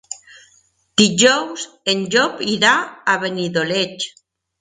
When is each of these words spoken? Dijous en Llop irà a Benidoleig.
Dijous 1.01 1.65
en 1.93 2.01
Llop 2.15 2.41
irà 2.53 2.71
a 3.13 3.15
Benidoleig. 3.25 4.09